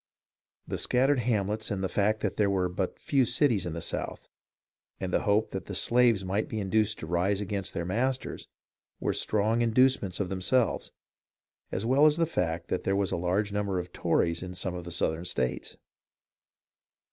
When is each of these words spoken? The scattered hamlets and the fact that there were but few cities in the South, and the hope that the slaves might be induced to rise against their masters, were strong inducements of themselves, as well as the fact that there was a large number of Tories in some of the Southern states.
The 0.67 0.79
scattered 0.79 1.19
hamlets 1.19 1.69
and 1.69 1.83
the 1.83 1.87
fact 1.87 2.21
that 2.21 2.35
there 2.37 2.49
were 2.49 2.67
but 2.69 2.97
few 2.97 3.23
cities 3.23 3.67
in 3.67 3.73
the 3.73 3.83
South, 3.83 4.29
and 4.99 5.13
the 5.13 5.21
hope 5.29 5.51
that 5.51 5.65
the 5.65 5.75
slaves 5.75 6.25
might 6.25 6.49
be 6.49 6.59
induced 6.59 6.97
to 6.99 7.05
rise 7.05 7.39
against 7.39 7.75
their 7.75 7.85
masters, 7.85 8.47
were 8.99 9.13
strong 9.13 9.61
inducements 9.61 10.19
of 10.19 10.29
themselves, 10.29 10.91
as 11.71 11.85
well 11.85 12.07
as 12.07 12.17
the 12.17 12.25
fact 12.25 12.67
that 12.69 12.83
there 12.83 12.95
was 12.95 13.11
a 13.11 13.15
large 13.15 13.51
number 13.51 13.77
of 13.77 13.93
Tories 13.93 14.41
in 14.41 14.55
some 14.55 14.73
of 14.73 14.85
the 14.85 14.91
Southern 14.91 15.23
states. 15.23 15.77